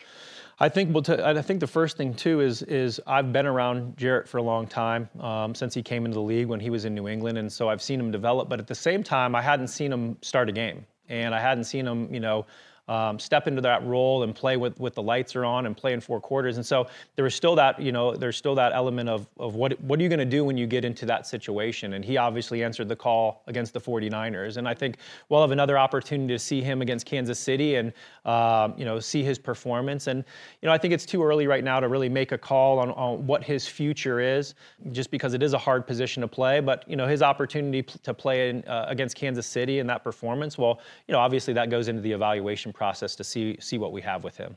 I 0.61 0.69
think 0.69 0.95
well, 0.95 1.03
to, 1.03 1.27
I 1.27 1.43
think 1.43 1.59
the 1.59 1.67
first 1.67 1.97
thing 1.97 2.15
too 2.15 2.41
is 2.41 2.63
is 2.63 3.01
I've 3.07 3.33
been 3.33 3.47
around 3.47 3.97
Jarrett 3.97 4.29
for 4.29 4.37
a 4.37 4.43
long 4.43 4.67
time 4.67 5.09
um, 5.19 5.55
since 5.55 5.75
he 5.75 5.83
came 5.83 6.05
into 6.05 6.15
the 6.15 6.23
league 6.23 6.47
when 6.47 6.61
he 6.61 6.71
was 6.71 6.85
in 6.85 6.95
New 6.95 7.09
England, 7.09 7.39
and 7.39 7.51
so 7.51 7.69
I've 7.69 7.83
seen 7.83 7.99
him 7.99 8.11
develop. 8.11 8.49
But 8.49 8.61
at 8.61 8.67
the 8.67 8.75
same 8.75 9.03
time, 9.03 9.35
I 9.35 9.41
hadn't 9.41 9.69
seen 9.69 9.91
him 9.91 10.19
start 10.21 10.51
a 10.51 10.53
game, 10.53 10.87
and 11.09 11.35
I 11.35 11.41
hadn't 11.41 11.65
seen 11.65 11.87
him, 11.87 12.13
you 12.13 12.21
know 12.21 12.47
um, 12.91 13.21
step 13.21 13.47
into 13.47 13.61
that 13.61 13.87
role 13.87 14.25
and 14.25 14.35
play 14.35 14.57
with, 14.57 14.79
with 14.81 14.97
the 14.97 15.03
lights 15.03 15.37
are 15.37 15.45
on 15.45 15.67
and 15.67 15.77
play 15.77 15.93
in 15.93 16.01
four 16.01 16.21
quarters. 16.21 16.57
And 16.57 16.67
so 16.67 16.89
there 17.15 17.23
was 17.23 17.37
still 17.37 17.55
that, 17.55 17.81
you 17.81 17.93
know, 17.93 18.17
there's 18.17 18.37
still 18.37 18.57
that 18.57 18.73
element 18.73 19.09
of, 19.09 19.29
of 19.39 19.55
what, 19.55 19.81
what 19.83 20.01
are 20.01 20.03
you 20.03 20.09
going 20.09 20.19
to 20.19 20.25
do 20.25 20.45
when 20.45 20.57
you 20.57 20.67
get 20.67 20.85
into 20.85 21.07
that 21.07 21.25
situation? 21.25 21.93
And 21.93 22.05
he 22.05 22.17
obviously 22.17 22.65
answered 22.65 22.89
the 22.89 22.97
call 22.97 23.45
against 23.47 23.75
the 23.75 23.81
49ers. 23.81 24.57
And 24.57 24.67
I 24.67 24.75
think 24.75 24.97
we'll 25.29 25.41
have 25.41 25.53
another 25.53 25.79
opportunity 25.79 26.35
to 26.35 26.39
see 26.39 26.63
him 26.63 26.83
against 26.83 27.07
Kansas 27.07 27.39
City 27.39 27.77
and, 27.77 27.93
um, 28.25 28.75
you 28.77 28.85
know, 28.85 28.99
see 28.99 29.23
his 29.23 29.39
performance. 29.39 30.09
And, 30.09 30.25
you 30.61 30.67
know, 30.67 30.73
I 30.73 30.79
think 30.79 30.93
it's 30.93 31.07
too 31.07 31.23
early 31.23 31.47
right 31.47 31.63
now 31.63 31.79
to 31.79 31.87
really 31.87 32.09
make 32.09 32.33
a 32.33 32.39
call 32.39 32.81
on, 32.81 32.91
on 32.91 33.25
what 33.25 33.45
his 33.45 33.69
future 33.69 34.19
is, 34.19 34.55
just 34.91 35.13
because 35.13 35.33
it 35.33 35.45
is 35.45 35.53
a 35.53 35.59
hard 35.59 35.87
position 35.87 36.23
to 36.23 36.29
play. 36.29 36.59
But, 36.59 36.83
you 36.89 36.97
know, 36.97 37.07
his 37.07 37.23
opportunity 37.23 37.85
to 37.85 38.13
play 38.13 38.49
in, 38.49 38.65
uh, 38.65 38.87
against 38.89 39.15
Kansas 39.15 39.47
City 39.47 39.79
and 39.79 39.89
that 39.89 40.03
performance, 40.03 40.59
well, 40.59 40.81
you 41.07 41.13
know, 41.13 41.21
obviously 41.21 41.55
that 41.55 41.71
goes 41.71 41.87
into 41.87 42.03
the 42.03 42.11
evaluation 42.11 42.73
process 42.81 43.15
to 43.15 43.23
see 43.23 43.47
see 43.61 43.77
what 43.77 43.93
we 43.93 44.01
have 44.01 44.25
with 44.25 44.37
him. 44.39 44.57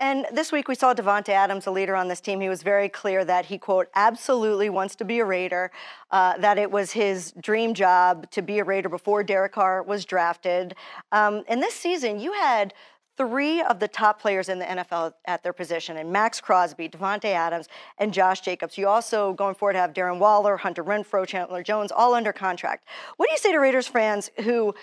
And 0.00 0.26
this 0.32 0.52
week 0.52 0.68
we 0.68 0.74
saw 0.74 0.94
Davante 0.94 1.34
Adams, 1.44 1.66
a 1.66 1.70
leader 1.70 1.94
on 1.94 2.08
this 2.08 2.20
team. 2.20 2.40
He 2.40 2.48
was 2.48 2.62
very 2.62 2.88
clear 2.88 3.24
that 3.24 3.44
he, 3.46 3.58
quote, 3.58 3.88
absolutely 3.94 4.70
wants 4.70 4.94
to 4.96 5.04
be 5.04 5.18
a 5.18 5.24
Raider, 5.24 5.70
uh, 6.10 6.38
that 6.38 6.56
it 6.56 6.70
was 6.70 6.92
his 6.92 7.32
dream 7.48 7.74
job 7.74 8.30
to 8.30 8.40
be 8.40 8.60
a 8.60 8.64
Raider 8.64 8.88
before 8.88 9.22
Derek 9.22 9.52
Carr 9.52 9.82
was 9.82 10.04
drafted. 10.04 10.76
Um, 11.10 11.42
and 11.48 11.60
this 11.60 11.74
season, 11.74 12.20
you 12.20 12.32
had 12.32 12.72
three 13.18 13.60
of 13.60 13.80
the 13.80 13.88
top 13.88 14.22
players 14.22 14.48
in 14.48 14.60
the 14.60 14.64
NFL 14.64 15.12
at 15.26 15.42
their 15.42 15.52
position, 15.52 15.96
and 15.96 16.10
Maxx 16.10 16.40
Crosby, 16.40 16.88
Davante 16.88 17.32
Adams, 17.46 17.66
and 17.98 18.14
Josh 18.14 18.40
Jacobs. 18.40 18.78
You 18.78 18.86
also, 18.86 19.32
going 19.32 19.56
forward, 19.56 19.76
have 19.76 19.92
Darren 19.92 20.20
Waller, 20.20 20.56
Hunter 20.56 20.84
Renfrow, 20.84 21.26
Chandler 21.26 21.64
Jones, 21.64 21.90
all 21.90 22.14
under 22.14 22.32
contract. 22.32 22.86
What 23.16 23.26
do 23.26 23.32
you 23.32 23.38
say 23.38 23.52
to 23.52 23.58
Raiders 23.58 23.88
fans 23.88 24.30
who 24.44 24.74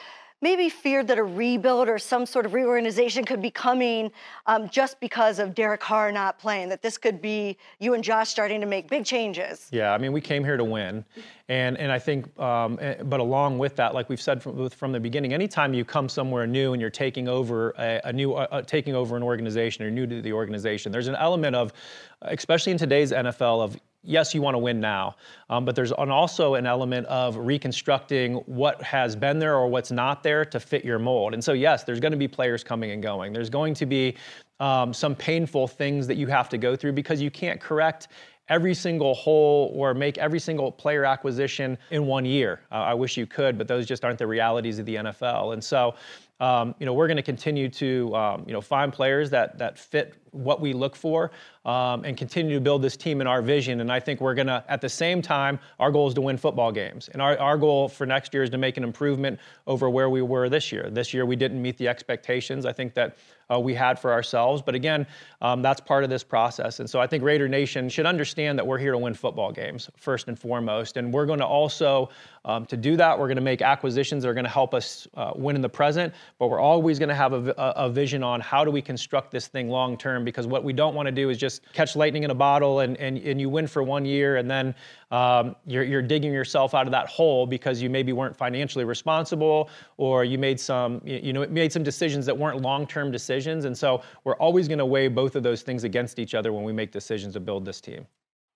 maybe 0.45 0.69
feared 0.69 1.07
that 1.07 1.17
a 1.17 1.23
rebuild 1.23 1.89
or 1.89 1.97
some 1.97 2.23
sort 2.23 2.45
of 2.45 2.53
reorganization 2.53 3.25
could 3.25 3.41
be 3.41 3.49
coming 3.49 4.11
um, 4.45 4.69
just 4.69 4.99
because 4.99 5.39
of 5.39 5.55
Derek 5.55 5.81
Carr 5.81 6.11
not 6.11 6.37
playing, 6.37 6.69
that 6.69 6.83
this 6.83 6.99
could 6.99 7.19
be 7.19 7.57
you 7.79 7.95
and 7.95 8.03
Josh 8.03 8.29
starting 8.29 8.61
to 8.61 8.67
make 8.67 8.87
big 8.87 9.05
changes. 9.05 9.67
Yeah, 9.71 9.91
I 9.91 9.97
mean, 9.97 10.13
we 10.13 10.21
came 10.21 10.43
here 10.43 10.55
to 10.55 10.63
win. 10.63 11.03
And, 11.49 11.79
and 11.79 11.91
I 11.91 11.97
think, 11.97 12.39
um, 12.39 12.77
eh, 12.79 13.01
but 13.01 13.19
along 13.19 13.57
with 13.57 13.75
that, 13.77 13.95
like 13.95 14.07
we've 14.07 14.21
said 14.21 14.43
from, 14.43 14.69
from 14.69 14.91
the 14.91 14.99
beginning, 14.99 15.33
anytime 15.33 15.73
you 15.73 15.83
come 15.83 16.07
somewhere 16.07 16.45
new 16.45 16.73
and 16.73 16.79
you're 16.81 16.91
taking 16.91 17.27
over 17.27 17.71
a, 17.79 18.01
a 18.03 18.13
new, 18.13 18.35
uh, 18.35 18.45
uh, 18.51 18.61
taking 18.61 18.93
over 18.93 19.17
an 19.17 19.23
organization 19.23 19.83
or 19.83 19.89
new 19.89 20.05
to 20.05 20.21
the 20.21 20.31
organization, 20.31 20.91
there's 20.91 21.07
an 21.07 21.15
element 21.15 21.55
of, 21.55 21.73
especially 22.21 22.71
in 22.71 22.77
today's 22.77 23.11
NFL, 23.11 23.63
of 23.63 23.79
yes, 24.05 24.33
you 24.33 24.41
want 24.41 24.55
to 24.55 24.59
win 24.59 24.79
now, 24.79 25.15
um, 25.50 25.65
but 25.65 25.75
there's 25.75 25.91
an, 25.91 26.09
also 26.09 26.55
an 26.55 26.65
element 26.65 27.07
of 27.07 27.38
reconstructing 27.38 28.35
what 28.45 28.81
has 28.81 29.15
been 29.15 29.39
there 29.39 29.55
or 29.55 29.67
what's 29.67 29.91
not 29.91 30.24
there 30.24 30.45
to 30.45 30.59
fit 30.59 30.85
your 30.85 31.00
mold. 31.00 31.33
And 31.33 31.43
so, 31.43 31.53
yes, 31.53 31.83
there's 31.83 32.00
going 32.00 32.12
to 32.12 32.17
be 32.17 32.27
players 32.27 32.63
coming 32.63 32.91
and 32.91 33.01
going. 33.01 33.33
There's 33.33 33.50
going 33.50 33.74
to 33.75 33.85
be 33.85 34.15
um, 34.59 34.93
some 34.93 35.15
painful 35.15 35.67
things 35.67 36.07
that 36.07 36.15
you 36.15 36.27
have 36.27 36.50
to 36.50 36.57
go 36.57 36.75
through 36.75 36.93
because 36.93 37.21
you 37.21 37.31
can't 37.31 37.59
correct 37.59 38.07
every 38.47 38.74
single 38.74 39.13
hole 39.15 39.71
or 39.75 39.93
make 39.93 40.17
every 40.17 40.39
single 40.39 40.71
player 40.71 41.03
acquisition 41.03 41.77
in 41.89 42.05
one 42.05 42.25
year. 42.25 42.62
Uh, 42.71 42.75
I 42.75 42.93
wish 42.93 43.17
you 43.17 43.25
could, 43.25 43.57
but 43.57 43.67
those 43.67 43.85
just 43.85 44.05
aren't 44.05 44.19
the 44.19 44.27
realities 44.27 44.79
of 44.79 44.85
the 44.85 44.95
NFL. 44.95 45.53
And 45.53 45.63
so, 45.63 45.95
um, 46.39 46.75
you 46.79 46.85
know, 46.85 46.93
we're 46.93 47.07
going 47.07 47.17
to 47.17 47.24
continue 47.24 47.69
to, 47.69 48.15
um, 48.15 48.43
you 48.45 48.53
know, 48.53 48.62
find 48.62 48.91
players 48.91 49.29
that 49.31 49.57
that 49.57 49.79
fit 49.79 50.15
what 50.36 50.62
we 50.62 50.74
look 50.74 50.96
for 50.96 51.32
um, 51.65 52.04
and 52.06 52.15
continue 52.18 52.56
to 52.56 52.62
build 52.62 52.82
this 52.82 52.96
team 52.96 53.22
in 53.22 53.27
our 53.27 53.42
vision. 53.42 53.82
And 53.82 53.92
I 53.92 54.00
think 54.00 54.22
we're 54.22 54.36
going 54.36 54.48
to, 54.48 54.63
at 54.68 54.82
the 54.82 54.89
same 54.89 55.22
time, 55.22 55.60
our 55.80 55.92
goal 55.92 56.08
is 56.08 56.13
to 56.15 56.22
win 56.22 56.38
football 56.38 56.72
games. 56.72 57.10
And 57.12 57.22
our, 57.22 57.38
our 57.39 57.58
goal 57.58 57.89
for 57.89 58.06
next 58.06 58.34
year 58.34 58.44
is 58.44 58.50
to 58.51 58.58
make 58.58 58.77
an 58.77 58.84
improvement 58.84 59.39
over 59.65 59.89
where 59.89 60.10
we 60.10 60.22
were 60.22 60.50
this 60.50 60.72
year. 60.72 60.89
This 60.89 61.13
year, 61.13 61.25
we 61.25 61.36
didn't 61.36 61.62
meet 61.62 61.77
the 61.77 61.88
expectations. 61.88 62.65
I 62.65 62.74
think 62.74 62.94
that 62.94 63.18
uh, 63.51 63.60
we 63.60 63.74
had 63.74 64.00
for 64.00 64.12
ourselves. 64.12 64.62
But 64.62 64.75
again, 64.75 65.06
um, 65.42 65.62
that's 65.62 65.82
part 65.82 66.04
of 66.04 66.10
this 66.10 66.24
process. 66.24 66.80
And 66.80 66.89
so 66.89 67.00
I 67.00 67.08
think 67.08 67.24
Raider 67.24 67.48
Nation 67.48 67.89
should 67.89 68.06
understand 68.06 68.58
that 68.58 68.65
we're 68.65 68.77
here 68.77 68.92
to 68.92 68.98
win 68.98 69.13
football 69.13 69.51
games 69.51 69.89
first 69.98 70.27
and 70.27 70.38
foremost. 70.38 70.98
And 70.98 71.13
we're 71.13 71.25
going 71.25 71.39
to 71.39 71.46
also, 71.46 72.10
um, 72.44 72.65
to 72.68 72.77
do 72.77 72.98
that, 72.98 73.18
we're 73.18 73.27
going 73.27 73.36
to 73.36 73.42
make 73.42 73.62
acquisitions 73.62 74.24
that 74.24 74.30
are 74.30 74.34
going 74.34 74.46
to 74.46 74.50
help 74.50 74.74
us 74.74 75.08
uh, 75.15 75.32
win 75.36 75.56
in 75.56 75.62
the 75.62 75.70
present. 75.70 76.13
But 76.39 76.48
we're 76.48 76.60
always 76.60 77.00
going 77.00 77.10
to 77.10 77.15
have 77.15 77.34
a, 77.34 77.54
a, 77.58 77.86
a 77.86 77.89
vision 77.89 78.24
on 78.24 78.42
how 78.42 78.65
do 78.65 78.72
we 78.72 78.82
construct 78.82 79.32
this 79.32 79.48
thing 79.48 79.70
long 79.70 79.98
term 79.98 80.25
because 80.25 80.48
what 80.48 80.63
we 80.63 80.74
don't 80.74 80.96
want 80.96 81.05
to 81.05 81.12
do 81.12 81.29
is 81.29 81.38
just 81.38 81.62
catch 81.74 81.96
lightning 81.96 82.24
in 82.24 82.32
a 82.32 82.36
bottle 82.36 82.82
and, 82.82 82.98
and, 82.98 83.17
and 83.20 83.39
you 83.39 83.50
win 83.50 83.67
for 83.67 83.84
one 83.84 84.03
year 84.03 84.38
and 84.38 84.50
then 84.50 84.75
um, 85.12 85.55
you're, 85.65 85.84
you're 85.84 86.01
digging 86.01 86.34
yourself 86.34 86.74
out 86.74 86.88
of 86.88 86.91
that 86.91 87.08
hole 87.08 87.46
because 87.46 87.82
you 87.82 87.89
maybe 87.89 88.12
weren't 88.12 88.36
financially 88.36 88.84
responsible 88.84 89.70
or 89.98 90.25
you 90.25 90.38
made 90.38 90.60
some 90.60 91.01
you 91.05 91.32
know 91.32 91.46
made 91.48 91.72
some 91.72 91.84
decisions 91.84 92.25
that 92.25 92.38
weren't 92.38 92.62
long-term 92.62 93.12
decisions. 93.12 93.65
And 93.65 93.77
so 93.77 94.01
we're 94.24 94.38
always 94.38 94.67
going 94.67 94.79
to 94.79 94.86
weigh 94.86 95.08
both 95.08 95.36
of 95.36 95.44
those 95.44 95.62
things 95.62 95.84
against 95.84 96.20
each 96.20 96.34
other 96.34 96.51
when 96.51 96.63
we 96.63 96.74
make 96.74 96.91
decisions 96.91 97.34
to 97.34 97.39
build 97.39 97.63
this 97.63 97.79
team 97.79 98.05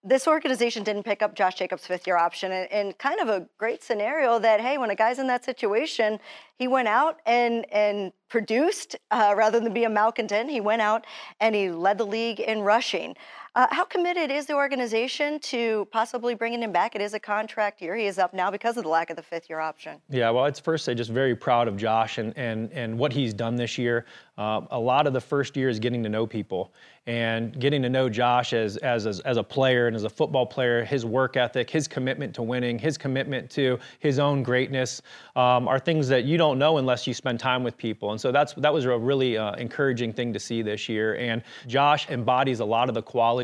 this 0.04 0.28
organization 0.28 0.84
didn't 0.84 1.04
pick 1.04 1.22
up 1.22 1.36
Josh 1.36 1.56
Jacobs' 1.56 1.86
fifth 1.86 2.08
year 2.08 2.18
option, 2.18 2.52
and, 2.52 2.72
and, 2.72 2.98
kind 2.98 3.20
of 3.20 3.28
a 3.28 3.48
great 3.58 3.84
scenario 3.84 4.40
that 4.40 4.62
hey, 4.62 4.78
when 4.78 4.90
a 4.90 4.96
guy's 4.96 5.20
in 5.20 5.28
that 5.28 5.44
situation, 5.44 6.20
he 6.58 6.68
went 6.68 6.88
out 6.88 7.18
and 7.26 7.66
and 7.72 8.14
produced 8.30 8.96
uh, 9.12 9.34
rather 9.36 9.60
than 9.60 9.74
be 9.74 9.84
a 9.84 9.90
malcontent. 9.90 10.50
He 10.50 10.62
went 10.62 10.82
out 10.82 11.06
and 11.40 11.54
he 11.54 11.70
led 11.70 11.98
the 11.98 12.06
league 12.06 12.40
in 12.40 12.62
rushing. 12.62 13.16
Uh, 13.56 13.68
how 13.72 13.84
committed 13.84 14.30
is 14.30 14.46
the 14.46 14.54
organization 14.54 15.40
to 15.40 15.88
possibly 15.92 16.36
bringing 16.36 16.62
him 16.62 16.72
back? 16.72 16.96
It 16.96 17.02
is 17.02 17.14
a 17.14 17.20
contract 17.20 17.82
year. 17.82 17.96
He 17.96 18.06
is 18.06 18.20
up 18.20 18.34
now 18.34 18.52
because 18.52 18.78
of 18.78 18.84
the 18.84 18.90
lack 18.90 19.10
of 19.10 19.16
the 19.16 19.24
fifth 19.24 19.50
year 19.50 19.60
option. 19.60 20.00
Yeah, 20.10 20.30
well, 20.30 20.46
it's 20.46 20.60
first 20.60 20.86
say 20.86 20.94
just 20.94 21.10
very 21.10 21.36
proud 21.36 21.68
of 21.68 21.76
Josh 21.76 22.20
and 22.20 22.38
and 22.38 22.72
and 22.74 22.98
what 22.98 23.12
he's 23.12 23.34
done 23.34 23.56
this 23.56 23.78
year. 23.78 24.06
Uh, 24.38 24.62
a 24.72 24.80
lot 24.80 25.08
of 25.08 25.14
the 25.14 25.20
first 25.20 25.58
year 25.58 25.68
is 25.68 25.80
getting 25.80 26.02
to 26.04 26.10
know 26.10 26.26
people 26.26 26.72
and 27.08 27.60
getting 27.60 27.82
to 27.82 27.90
know 27.90 28.08
Josh 28.08 28.54
as, 28.54 28.78
as, 28.78 29.08
as, 29.08 29.20
as, 29.22 29.38
a 29.38 29.44
player 29.44 29.88
and 29.88 29.96
as 29.96 30.04
a 30.04 30.10
football 30.10 30.46
player, 30.46 30.86
his 30.86 31.06
work 31.06 31.36
ethic, 31.36 31.70
his 31.70 31.88
commitment 31.88 32.36
to 32.36 32.44
winning, 32.44 32.78
his 32.78 32.98
commitment 32.98 33.50
to 33.52 33.80
his 33.98 34.20
own 34.20 34.44
greatness 34.44 35.02
um, 35.36 35.68
are 35.68 35.80
things 35.80 36.08
that 36.08 36.24
you 36.24 36.38
don't 36.38 36.60
know 36.60 36.78
unless 36.78 37.08
you 37.08 37.14
spend 37.14 37.40
time 37.40 37.64
with 37.64 37.76
people. 37.78 38.12
And 38.12 38.22
so 38.22 38.32
that's, 38.32 38.54
that 38.54 38.72
was 38.72 38.86
a 38.86 38.98
really 38.98 39.38
uh, 39.38 39.54
encouraging 39.56 40.14
thing 40.14 40.32
to 40.34 40.40
see 40.40 40.62
this 40.62 40.88
year. 40.88 41.16
And 41.16 41.42
Josh 41.68 42.08
embodies 42.10 42.60
a 42.60 42.66
lot 42.66 42.88
of 42.90 42.96
the 42.96 43.02
qualities 43.02 43.39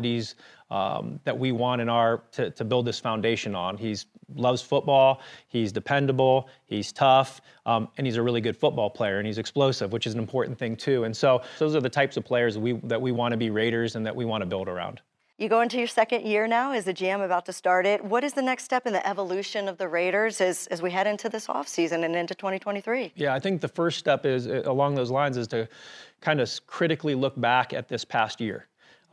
um, 0.70 1.20
that 1.24 1.38
we 1.38 1.52
want 1.52 1.80
in 1.80 1.88
our 1.88 2.22
to, 2.32 2.50
to 2.50 2.64
build 2.64 2.86
this 2.86 2.98
foundation 2.98 3.54
on. 3.54 3.76
He's 3.76 4.06
loves 4.34 4.60
football. 4.60 5.20
He's 5.48 5.72
dependable. 5.72 6.48
He's 6.66 6.92
tough, 6.92 7.40
um, 7.64 7.88
and 7.96 8.06
he's 8.06 8.16
a 8.16 8.22
really 8.22 8.40
good 8.40 8.56
football 8.56 8.90
player. 8.90 9.18
And 9.18 9.26
he's 9.26 9.38
explosive, 9.38 9.92
which 9.92 10.06
is 10.06 10.14
an 10.14 10.20
important 10.20 10.58
thing 10.58 10.76
too. 10.76 11.04
And 11.04 11.16
so 11.16 11.42
those 11.58 11.76
are 11.76 11.80
the 11.80 11.88
types 11.88 12.16
of 12.16 12.24
players 12.24 12.54
that 12.54 12.60
we 12.60 12.72
that 12.84 13.00
we 13.00 13.12
want 13.12 13.32
to 13.32 13.38
be 13.38 13.50
Raiders 13.50 13.96
and 13.96 14.04
that 14.06 14.16
we 14.16 14.24
want 14.24 14.42
to 14.42 14.46
build 14.46 14.68
around. 14.68 15.00
You 15.38 15.50
go 15.50 15.60
into 15.60 15.76
your 15.76 15.86
second 15.86 16.24
year 16.24 16.46
now 16.46 16.72
as 16.72 16.86
the 16.86 16.94
GM 16.94 17.22
about 17.22 17.44
to 17.44 17.52
start 17.52 17.84
it. 17.84 18.02
What 18.02 18.24
is 18.24 18.32
the 18.32 18.40
next 18.40 18.64
step 18.64 18.86
in 18.86 18.94
the 18.94 19.06
evolution 19.06 19.68
of 19.68 19.76
the 19.76 19.86
Raiders 19.86 20.40
as, 20.40 20.66
as 20.68 20.80
we 20.80 20.90
head 20.90 21.06
into 21.06 21.28
this 21.28 21.46
offseason 21.46 22.06
and 22.06 22.16
into 22.16 22.34
2023? 22.34 23.12
Yeah, 23.14 23.34
I 23.34 23.38
think 23.38 23.60
the 23.60 23.68
first 23.68 23.98
step 23.98 24.24
is 24.24 24.46
along 24.46 24.94
those 24.94 25.10
lines 25.10 25.36
is 25.36 25.46
to 25.48 25.68
kind 26.22 26.40
of 26.40 26.50
critically 26.66 27.14
look 27.14 27.38
back 27.38 27.74
at 27.74 27.86
this 27.86 28.02
past 28.02 28.40
year 28.40 28.66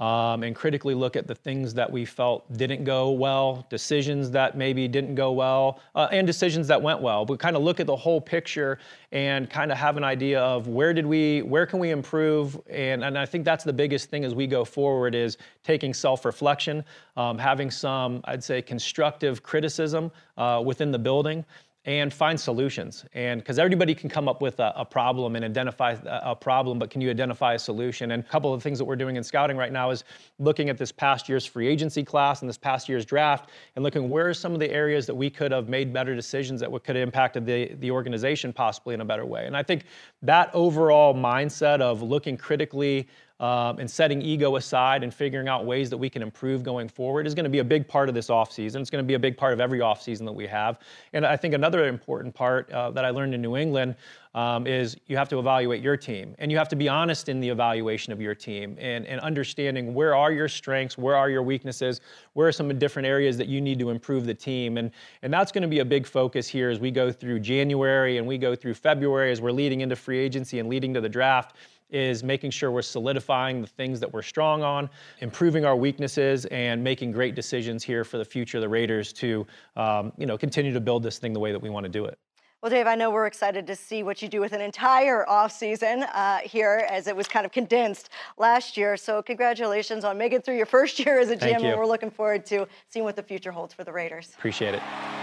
um, 0.04 0.44
and 0.44 0.54
critically 0.54 0.94
look 0.94 1.16
at 1.16 1.28
the 1.28 1.36
things 1.36 1.74
that 1.74 1.90
we 1.90 2.04
felt 2.04 2.52
didn't 2.58 2.84
go 2.84 3.12
well, 3.12 3.66
decisions 3.70 4.30
that 4.32 4.58
maybe 4.58 4.86
didn't 4.86 5.16
go 5.16 5.32
well, 5.32 5.80
uh, 5.96 6.10
and 6.12 6.28
decisions 6.28 6.68
that 6.68 6.82
went 6.82 7.02
well. 7.02 7.24
But 7.24 7.40
kind 7.40 7.56
of 7.56 7.64
look 7.64 7.80
at 7.80 7.88
the 7.88 7.96
whole 7.96 8.20
picture 8.20 8.80
and 9.14 9.50
kind 9.50 9.72
of 9.72 9.78
have 9.78 9.96
an 9.96 10.04
idea 10.04 10.42
of 10.42 10.68
where 10.68 10.94
did 10.94 11.06
we, 11.06 11.42
where 11.44 11.66
can 11.66 11.80
we 11.80 11.92
improve, 11.92 12.60
and 12.70 13.02
and 13.02 13.18
I 13.18 13.26
think 13.26 13.46
that's 13.46 13.64
the 13.64 13.72
biggest 13.72 14.10
thing 14.10 14.26
as 14.26 14.36
we 14.36 14.46
go 14.46 14.66
forward 14.66 15.16
is 15.16 15.38
taking 15.64 15.94
self-reflection, 15.94 16.84
um, 17.16 17.38
having 17.38 17.72
some, 17.72 18.20
I'd 18.26 18.44
say, 18.44 18.62
constructive 18.62 19.42
criticism 19.42 20.12
uh, 20.38 20.62
within 20.66 20.92
the 20.92 21.00
building 21.00 21.46
and 21.86 22.14
find 22.14 22.40
solutions. 22.40 23.04
And 23.14 23.42
because 23.42 23.60
everybody 23.60 23.94
can 23.94 24.10
come 24.10 24.30
up 24.30 24.42
with 24.42 24.60
a, 24.62 24.72
a, 24.78 24.86
problem 24.86 25.36
and 25.36 25.44
identify 25.44 25.98
a 26.06 26.34
problem, 26.34 26.80
but 26.80 26.90
can 26.90 27.02
you 27.02 27.10
identify 27.10 27.56
a 27.56 27.60
solution? 27.60 28.12
And 28.12 28.24
a 28.24 28.28
couple 28.28 28.54
of 28.54 28.64
things 28.64 28.78
that 28.78 28.86
we're 28.86 28.96
doing 28.96 29.18
in 29.18 29.24
scouting 29.24 29.58
right 29.58 29.72
now 29.72 29.90
is 29.90 30.06
looking 30.40 30.70
at 30.70 30.78
this 30.78 30.94
past 30.94 31.28
year's 31.28 31.46
free 31.46 31.68
agency 31.68 32.04
class 32.04 32.42
and 32.42 32.48
this 32.48 32.58
past 32.58 32.88
year's 32.88 33.06
draft 33.06 33.50
and 33.76 33.84
looking 33.84 34.10
where 34.10 34.30
are 34.30 34.34
some 34.34 34.54
of 34.54 34.60
the 34.60 34.72
areas 34.72 35.06
that 35.06 35.16
we 35.16 35.30
could 35.30 35.52
have 35.52 35.68
made 35.68 35.92
better 35.92 36.16
decisions 36.16 36.62
that 36.62 36.72
could 36.84 36.96
have 36.96 37.04
impacted 37.04 37.46
the, 37.46 37.74
the 37.80 37.92
organization 37.92 38.54
possibly 38.54 38.94
in 38.94 39.02
a 39.02 39.06
better 39.06 39.26
way. 39.26 39.46
And 39.46 39.58
I 39.58 39.64
think 39.64 39.84
that 40.22 40.52
overall 40.54 41.14
mindset 41.14 41.82
of 41.82 42.02
looking 42.02 42.38
critically 42.38 43.10
um, 43.40 43.80
and 43.80 43.90
setting 43.90 44.22
ego 44.22 44.56
aside 44.56 45.04
and 45.04 45.14
figuring 45.14 45.48
out 45.48 45.66
ways 45.66 45.90
that 45.90 45.98
we 45.98 46.10
can 46.10 46.22
improve 46.22 46.64
going 46.64 46.88
forward 46.88 47.26
is 47.26 47.34
going 47.34 47.44
to 47.44 47.50
be 47.50 47.60
a 47.60 47.64
big 47.64 47.88
part 47.88 48.08
of 48.08 48.16
this 48.16 48.28
offseason. 48.28 48.80
It's 48.80 48.90
going 48.90 49.04
to 49.04 49.08
be 49.08 49.16
a 49.16 49.20
big 49.20 49.36
part 49.36 49.54
of 49.54 49.60
every 49.60 49.80
offseason 49.80 50.26
that 50.26 50.34
we 50.34 50.46
have. 50.48 50.80
And 51.14 51.26
I 51.26 51.36
think 51.36 51.54
another 51.54 51.88
important 51.88 52.34
part 52.34 52.72
uh, 52.72 52.92
that 52.92 53.04
I 53.04 53.10
learned 53.10 53.34
in 53.34 53.42
New 53.42 53.58
England 53.58 53.96
um, 54.36 54.66
is 54.66 54.98
you 55.08 55.18
have 55.18 55.30
to 55.30 55.40
evaluate 55.40 55.82
your 55.82 55.98
team 55.98 56.36
and 56.40 56.52
you 56.52 56.58
have 56.58 56.70
to 56.70 56.76
be 56.76 56.88
honest 56.90 57.30
in 57.30 57.40
the 57.40 57.50
evaluation 57.50 58.14
of 58.14 58.22
your 58.22 58.34
team 58.34 58.78
and, 58.80 59.06
and 59.06 59.20
understanding 59.22 59.94
where 59.94 60.16
are 60.16 60.32
your 60.32 60.48
strengths, 60.48 60.98
where 60.98 61.16
are 61.16 61.30
your 61.30 61.44
weaknesses, 61.44 62.02
where 62.34 62.48
are 62.48 62.52
some 62.52 62.76
different 62.80 63.08
areas 63.08 63.38
that 63.38 63.48
you 63.48 63.62
need 63.62 63.78
to 63.80 63.90
improve 63.90 64.26
the 64.26 64.34
team. 64.34 64.78
And, 64.78 64.92
and 65.22 65.34
that's 65.34 65.52
going 65.52 65.62
to 65.64 65.68
be 65.68 65.80
a 65.80 65.86
big 65.86 66.08
focus 66.08 66.48
here 66.48 66.70
as 66.70 66.80
we 66.80 66.92
go 66.92 67.12
through 67.12 67.40
January 67.42 68.18
and 68.18 68.26
we 68.26 68.38
go 68.38 68.56
through 68.56 68.74
February 68.76 69.32
as 69.32 69.42
we're 69.42 69.52
leading 69.52 69.82
into 69.82 69.96
free 69.96 70.20
agency 70.20 70.60
and 70.60 70.70
leading 70.70 70.94
to 70.94 71.02
the 71.02 71.10
draft 71.10 71.56
is 71.94 72.24
making 72.24 72.52
sure 72.52 72.72
we're 72.72 72.82
solidifying 72.82 73.62
the 73.62 73.68
things 73.68 74.00
that 74.00 74.12
we're 74.12 74.22
strong 74.22 74.64
on, 74.64 74.90
improving 75.20 75.64
our 75.64 75.76
weaknesses, 75.76 76.46
and 76.48 76.84
making 76.84 77.12
great 77.12 77.36
decisions 77.36 77.84
here 77.84 78.04
for 78.04 78.18
the 78.18 78.26
future 78.26 78.58
of 78.58 78.62
the 78.62 78.70
Raiders 78.70 79.14
to, 79.14 79.46
um, 79.78 80.12
you 80.18 80.26
know, 80.26 80.38
continue 80.38 80.74
to 80.74 80.82
build 80.82 81.04
this 81.04 81.20
thing 81.20 81.32
the 81.32 81.40
way 81.40 81.52
that 81.52 81.62
we 81.62 81.70
want 81.70 81.86
to 81.86 81.90
do 81.90 82.06
it. 82.06 82.18
Well, 82.64 82.70
Dave, 82.70 82.88
I 82.88 82.96
know 82.96 83.12
we're 83.12 83.28
excited 83.28 83.68
to 83.68 83.76
see 83.76 84.04
what 84.04 84.22
you 84.22 84.30
do 84.30 84.40
with 84.40 84.54
an 84.54 84.62
entire 84.62 85.26
offseason 85.30 86.08
uh, 86.14 86.38
here 86.38 86.88
as 86.90 87.08
it 87.08 87.16
was 87.16 87.28
kind 87.28 87.46
of 87.46 87.52
condensed 87.52 88.10
last 88.38 88.78
year. 88.78 88.96
So, 88.96 89.22
congratulations 89.22 90.06
on 90.06 90.18
making 90.18 90.38
it 90.38 90.46
through 90.46 90.56
your 90.56 90.66
first 90.66 90.98
year 90.98 91.20
as 91.20 91.30
a 91.30 91.36
GM, 91.36 91.62
and 91.62 91.78
we're 91.78 91.86
looking 91.86 92.10
forward 92.10 92.46
to 92.46 92.66
seeing 92.88 93.04
what 93.04 93.18
the 93.18 93.24
future 93.24 93.52
holds 93.52 93.74
for 93.74 93.84
the 93.84 93.92
Raiders. 93.92 94.32
Appreciate 94.38 94.76
it. 94.76 95.23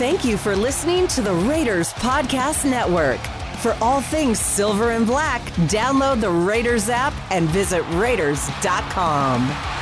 Thank 0.00 0.24
you 0.24 0.38
for 0.38 0.56
listening 0.56 1.08
to 1.08 1.20
the 1.20 1.34
Raiders 1.34 1.92
Podcast 1.92 2.64
Network. 2.64 3.20
For 3.60 3.76
all 3.82 4.00
things 4.00 4.40
silver 4.40 4.92
and 4.92 5.06
black, 5.06 5.42
download 5.68 6.22
the 6.22 6.30
Raiders 6.30 6.88
app 6.88 7.12
and 7.30 7.46
visit 7.50 7.82
Raiders.com. 7.90 9.79